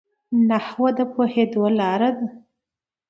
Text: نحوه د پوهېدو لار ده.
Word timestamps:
نحوه 0.47 0.89
د 0.97 0.99
پوهېدو 1.13 1.63
لار 1.79 2.01
ده. 2.17 2.27